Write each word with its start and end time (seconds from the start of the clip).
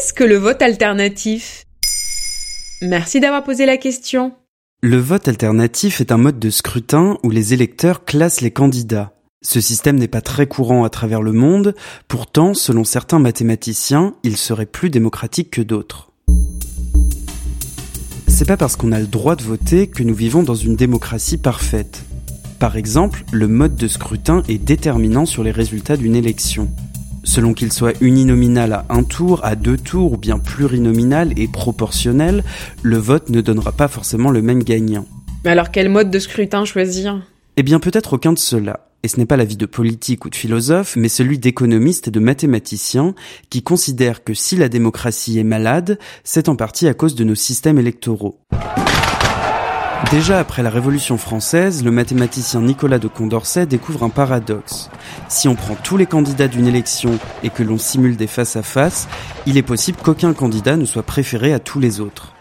Qu'est-ce 0.00 0.14
que 0.14 0.24
le 0.24 0.38
vote 0.38 0.62
alternatif? 0.62 1.66
Merci 2.80 3.20
d'avoir 3.20 3.44
posé 3.44 3.66
la 3.66 3.76
question. 3.76 4.32
Le 4.80 4.96
vote 4.96 5.28
alternatif 5.28 6.00
est 6.00 6.10
un 6.10 6.16
mode 6.16 6.38
de 6.38 6.48
scrutin 6.48 7.18
où 7.22 7.28
les 7.28 7.52
électeurs 7.52 8.06
classent 8.06 8.40
les 8.40 8.50
candidats. 8.50 9.12
Ce 9.42 9.60
système 9.60 9.98
n'est 9.98 10.08
pas 10.08 10.22
très 10.22 10.46
courant 10.46 10.84
à 10.84 10.88
travers 10.88 11.20
le 11.20 11.32
monde, 11.32 11.74
pourtant, 12.08 12.54
selon 12.54 12.82
certains 12.82 13.18
mathématiciens, 13.18 14.14
il 14.22 14.38
serait 14.38 14.64
plus 14.64 14.88
démocratique 14.88 15.50
que 15.50 15.60
d'autres. 15.60 16.10
C'est 18.26 18.48
pas 18.48 18.56
parce 18.56 18.76
qu'on 18.76 18.92
a 18.92 19.00
le 19.00 19.06
droit 19.06 19.36
de 19.36 19.42
voter 19.42 19.86
que 19.86 20.02
nous 20.02 20.14
vivons 20.14 20.42
dans 20.42 20.54
une 20.54 20.76
démocratie 20.76 21.36
parfaite. 21.36 22.04
Par 22.58 22.78
exemple, 22.78 23.24
le 23.32 23.48
mode 23.48 23.76
de 23.76 23.86
scrutin 23.86 24.44
est 24.48 24.56
déterminant 24.56 25.26
sur 25.26 25.44
les 25.44 25.50
résultats 25.50 25.98
d'une 25.98 26.16
élection. 26.16 26.70
Selon 27.22 27.52
qu'il 27.54 27.72
soit 27.72 27.92
uninominal 28.00 28.72
à 28.72 28.86
un 28.88 29.02
tour, 29.02 29.44
à 29.44 29.54
deux 29.54 29.76
tours 29.76 30.12
ou 30.12 30.16
bien 30.16 30.38
plurinominal 30.38 31.32
et 31.36 31.48
proportionnel, 31.48 32.44
le 32.82 32.96
vote 32.96 33.28
ne 33.28 33.40
donnera 33.40 33.72
pas 33.72 33.88
forcément 33.88 34.30
le 34.30 34.42
même 34.42 34.62
gagnant. 34.62 35.06
Mais 35.44 35.50
alors 35.50 35.70
quel 35.70 35.88
mode 35.88 36.10
de 36.10 36.18
scrutin 36.18 36.64
choisir? 36.64 37.22
Eh 37.56 37.62
bien 37.62 37.78
peut-être 37.78 38.14
aucun 38.14 38.32
de 38.32 38.38
ceux-là. 38.38 38.86
Et 39.02 39.08
ce 39.08 39.18
n'est 39.18 39.26
pas 39.26 39.38
l'avis 39.38 39.56
de 39.56 39.66
politique 39.66 40.26
ou 40.26 40.30
de 40.30 40.34
philosophe, 40.34 40.96
mais 40.96 41.08
celui 41.08 41.38
d'économistes 41.38 42.08
et 42.08 42.10
de 42.10 42.20
mathématiciens 42.20 43.14
qui 43.48 43.62
considèrent 43.62 44.24
que 44.24 44.34
si 44.34 44.56
la 44.56 44.68
démocratie 44.68 45.38
est 45.38 45.44
malade, 45.44 45.98
c'est 46.22 46.50
en 46.50 46.56
partie 46.56 46.86
à 46.86 46.94
cause 46.94 47.14
de 47.14 47.24
nos 47.24 47.34
systèmes 47.34 47.78
électoraux. 47.78 48.38
Déjà 50.08 50.40
après 50.40 50.64
la 50.64 50.70
Révolution 50.70 51.18
française, 51.18 51.84
le 51.84 51.92
mathématicien 51.92 52.62
Nicolas 52.62 52.98
de 52.98 53.06
Condorcet 53.06 53.66
découvre 53.66 54.02
un 54.02 54.08
paradoxe. 54.08 54.90
Si 55.28 55.46
on 55.46 55.54
prend 55.54 55.76
tous 55.76 55.96
les 55.96 56.06
candidats 56.06 56.48
d'une 56.48 56.66
élection 56.66 57.16
et 57.44 57.50
que 57.50 57.62
l'on 57.62 57.78
simule 57.78 58.16
des 58.16 58.26
face-à-face, 58.26 59.08
il 59.46 59.56
est 59.56 59.62
possible 59.62 59.98
qu'aucun 60.02 60.32
candidat 60.32 60.76
ne 60.76 60.84
soit 60.84 61.04
préféré 61.04 61.52
à 61.52 61.60
tous 61.60 61.78
les 61.78 62.00
autres. 62.00 62.34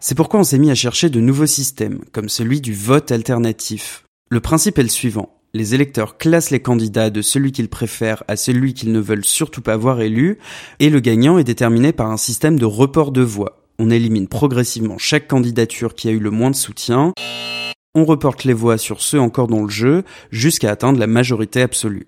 C'est 0.00 0.16
pourquoi 0.16 0.40
on 0.40 0.44
s'est 0.44 0.58
mis 0.58 0.70
à 0.70 0.74
chercher 0.74 1.08
de 1.08 1.20
nouveaux 1.20 1.46
systèmes, 1.46 2.00
comme 2.12 2.28
celui 2.28 2.60
du 2.60 2.74
vote 2.74 3.12
alternatif. 3.12 4.04
Le 4.28 4.40
principe 4.40 4.78
est 4.78 4.82
le 4.82 4.88
suivant. 4.88 5.36
Les 5.54 5.74
électeurs 5.74 6.18
classent 6.18 6.50
les 6.50 6.60
candidats 6.60 7.10
de 7.10 7.22
celui 7.22 7.52
qu'ils 7.52 7.68
préfèrent 7.68 8.24
à 8.26 8.36
celui 8.36 8.74
qu'ils 8.74 8.92
ne 8.92 9.00
veulent 9.00 9.24
surtout 9.24 9.62
pas 9.62 9.76
voir 9.76 10.00
élu, 10.00 10.38
et 10.80 10.90
le 10.90 10.98
gagnant 11.00 11.38
est 11.38 11.44
déterminé 11.44 11.92
par 11.92 12.10
un 12.10 12.16
système 12.16 12.58
de 12.58 12.66
report 12.66 13.12
de 13.12 13.22
voix. 13.22 13.65
On 13.78 13.90
élimine 13.90 14.28
progressivement 14.28 14.98
chaque 14.98 15.28
candidature 15.28 15.94
qui 15.94 16.08
a 16.08 16.12
eu 16.12 16.18
le 16.18 16.30
moins 16.30 16.50
de 16.50 16.56
soutien, 16.56 17.12
on 17.94 18.04
reporte 18.04 18.44
les 18.44 18.52
voix 18.52 18.76
sur 18.78 19.00
ceux 19.00 19.20
encore 19.20 19.46
dans 19.46 19.62
le 19.62 19.70
jeu, 19.70 20.04
jusqu'à 20.30 20.70
atteindre 20.70 20.98
la 20.98 21.06
majorité 21.06 21.62
absolue. 21.62 22.06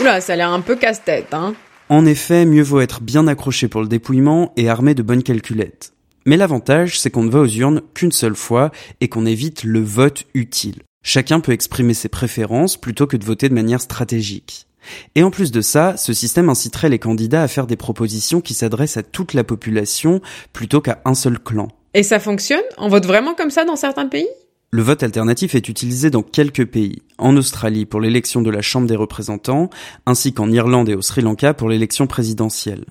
Oula, 0.00 0.20
ça 0.20 0.34
a 0.34 0.36
l'air 0.36 0.50
un 0.50 0.60
peu 0.60 0.76
casse-tête, 0.76 1.32
hein 1.32 1.54
En 1.88 2.06
effet, 2.06 2.44
mieux 2.44 2.62
vaut 2.62 2.80
être 2.80 3.00
bien 3.00 3.26
accroché 3.26 3.68
pour 3.68 3.80
le 3.80 3.88
dépouillement 3.88 4.52
et 4.56 4.68
armé 4.68 4.94
de 4.94 5.02
bonnes 5.02 5.22
calculettes. 5.22 5.92
Mais 6.26 6.36
l'avantage, 6.36 7.00
c'est 7.00 7.10
qu'on 7.10 7.24
ne 7.24 7.30
va 7.30 7.40
aux 7.40 7.46
urnes 7.46 7.82
qu'une 7.94 8.12
seule 8.12 8.36
fois 8.36 8.70
et 9.00 9.08
qu'on 9.08 9.26
évite 9.26 9.64
le 9.64 9.80
vote 9.80 10.24
utile. 10.34 10.82
Chacun 11.04 11.40
peut 11.40 11.52
exprimer 11.52 11.94
ses 11.94 12.08
préférences 12.08 12.76
plutôt 12.76 13.06
que 13.06 13.16
de 13.16 13.24
voter 13.24 13.48
de 13.48 13.54
manière 13.54 13.80
stratégique. 13.80 14.67
Et 15.14 15.22
en 15.22 15.30
plus 15.30 15.50
de 15.50 15.60
ça, 15.60 15.96
ce 15.96 16.12
système 16.12 16.48
inciterait 16.48 16.88
les 16.88 16.98
candidats 16.98 17.42
à 17.42 17.48
faire 17.48 17.66
des 17.66 17.76
propositions 17.76 18.40
qui 18.40 18.54
s'adressent 18.54 18.96
à 18.96 19.02
toute 19.02 19.34
la 19.34 19.44
population 19.44 20.20
plutôt 20.52 20.80
qu'à 20.80 21.00
un 21.04 21.14
seul 21.14 21.38
clan. 21.38 21.68
Et 21.94 22.02
ça 22.02 22.20
fonctionne? 22.20 22.62
On 22.76 22.88
vote 22.88 23.06
vraiment 23.06 23.34
comme 23.34 23.50
ça 23.50 23.64
dans 23.64 23.76
certains 23.76 24.06
pays? 24.06 24.28
Le 24.70 24.82
vote 24.82 25.02
alternatif 25.02 25.54
est 25.54 25.68
utilisé 25.68 26.10
dans 26.10 26.22
quelques 26.22 26.66
pays, 26.66 27.00
en 27.16 27.36
Australie 27.36 27.86
pour 27.86 28.00
l'élection 28.00 28.42
de 28.42 28.50
la 28.50 28.60
Chambre 28.60 28.86
des 28.86 28.96
représentants, 28.96 29.70
ainsi 30.04 30.34
qu'en 30.34 30.50
Irlande 30.50 30.90
et 30.90 30.94
au 30.94 31.00
Sri 31.00 31.22
Lanka 31.22 31.54
pour 31.54 31.70
l'élection 31.70 32.06
présidentielle. 32.06 32.84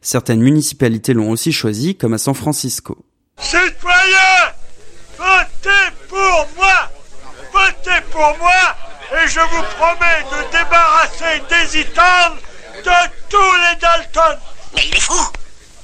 Certaines 0.00 0.40
municipalités 0.40 1.14
l'ont 1.14 1.30
aussi 1.30 1.50
choisi, 1.50 1.96
comme 1.96 2.14
à 2.14 2.18
San 2.18 2.34
Francisco. 2.34 2.96
Citoyens, 3.38 4.52
votez 5.18 5.92
pour 6.08 6.48
moi 6.56 6.90
Votez 7.52 8.04
pour 8.10 8.36
moi 8.38 8.55
et 9.26 9.28
je 9.28 9.40
vous 9.40 9.64
promets 9.76 10.22
de 10.30 10.50
débarrasser 10.52 11.42
Désitan 11.48 12.34
de 12.84 13.10
tous 13.28 13.36
les 13.36 13.80
Dalton 13.80 14.38
Mais 14.74 14.82
il 14.88 14.96
est 14.96 15.00
fou 15.00 15.32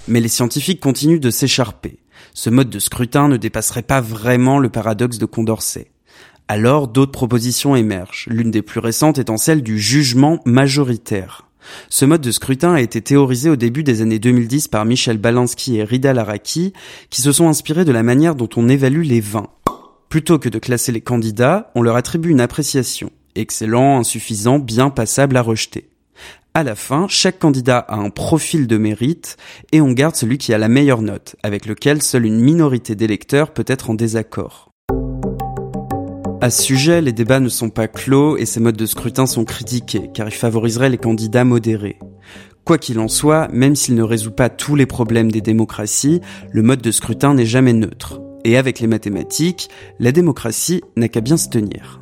Mais 0.09 0.21
les 0.21 0.29
scientifiques 0.29 0.81
continuent 0.81 1.21
de 1.21 1.31
s'écharper. 1.31 1.99
Ce 2.35 2.51
mode 2.51 2.71
de 2.71 2.79
scrutin 2.79 3.29
ne 3.29 3.37
dépasserait 3.37 3.83
pas 3.83 4.01
vraiment 4.01 4.59
le 4.59 4.69
paradoxe 4.69 5.19
de 5.19 5.27
Condorcet. 5.27 5.91
Alors 6.49 6.89
d'autres 6.89 7.13
propositions 7.13 7.75
émergent, 7.75 8.27
l'une 8.29 8.51
des 8.51 8.63
plus 8.63 8.81
récentes 8.81 9.19
étant 9.19 9.37
celle 9.37 9.63
du 9.63 9.79
jugement 9.79 10.41
majoritaire. 10.45 11.49
Ce 11.89 12.05
mode 12.05 12.21
de 12.21 12.31
scrutin 12.31 12.75
a 12.75 12.81
été 12.81 13.01
théorisé 13.01 13.51
au 13.51 13.57
début 13.57 13.83
des 13.83 14.03
années 14.03 14.19
2010 14.19 14.69
par 14.69 14.85
Michel 14.85 15.19
Balansky 15.19 15.79
et 15.79 15.85
Rida 15.85 16.13
Laraki, 16.13 16.73
qui 17.11 17.23
se 17.23 17.33
sont 17.33 17.49
inspirés 17.49 17.85
de 17.85 17.93
la 17.93 18.03
manière 18.03 18.35
dont 18.35 18.49
on 18.57 18.69
évalue 18.69 19.03
les 19.03 19.21
vins. 19.21 19.51
Plutôt 20.09 20.39
que 20.39 20.49
de 20.49 20.59
classer 20.59 20.93
les 20.93 21.01
candidats, 21.01 21.71
on 21.75 21.83
leur 21.83 21.97
attribue 21.97 22.31
une 22.31 22.41
appréciation. 22.41 23.11
Excellent, 23.34 23.98
insuffisant, 23.98 24.59
bien 24.59 24.91
passable 24.91 25.37
à 25.37 25.43
rejeter. 25.43 25.88
À 26.54 26.65
la 26.65 26.75
fin, 26.75 27.06
chaque 27.09 27.38
candidat 27.38 27.78
a 27.78 27.97
un 27.97 28.10
profil 28.10 28.66
de 28.66 28.76
mérite 28.76 29.38
et 29.72 29.81
on 29.81 29.93
garde 29.93 30.16
celui 30.16 30.37
qui 30.37 30.53
a 30.53 30.59
la 30.59 30.69
meilleure 30.69 31.00
note, 31.00 31.37
avec 31.43 31.65
lequel 31.65 32.03
seule 32.03 32.26
une 32.26 32.41
minorité 32.41 32.94
d'électeurs 32.94 33.54
peut 33.54 33.65
être 33.66 33.88
en 33.88 33.94
désaccord. 33.94 34.70
À 36.43 36.50
ce 36.50 36.62
sujet, 36.62 37.00
les 37.00 37.12
débats 37.12 37.41
ne 37.41 37.48
sont 37.48 37.70
pas 37.70 37.88
clos 37.88 38.37
et 38.37 38.44
ces 38.44 38.60
modes 38.60 38.76
de 38.76 38.84
scrutin 38.84 39.25
sont 39.25 39.47
critiqués, 39.47 40.10
car 40.12 40.28
ils 40.28 40.34
favoriseraient 40.34 40.91
les 40.91 40.99
candidats 40.99 41.44
modérés. 41.44 41.99
Quoi 42.64 42.76
qu'il 42.76 42.99
en 42.99 43.09
soit, 43.09 43.49
même 43.49 43.75
s'il 43.75 43.94
ne 43.94 44.03
résout 44.03 44.32
pas 44.32 44.50
tous 44.50 44.75
les 44.75 44.87
problèmes 44.87 45.32
des 45.32 45.41
démocraties, 45.41 46.20
le 46.50 46.62
mode 46.62 46.82
de 46.82 46.91
scrutin 46.91 47.32
n'est 47.32 47.47
jamais 47.47 47.72
neutre. 47.72 48.20
Et 48.44 48.59
avec 48.59 48.81
les 48.81 48.88
mathématiques, 48.88 49.70
la 50.00 50.12
démocratie 50.12 50.82
n'a 50.97 51.09
qu'à 51.09 51.20
bien 51.20 51.37
se 51.37 51.49
tenir. 51.49 52.02